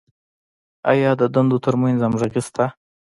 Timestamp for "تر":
1.65-1.73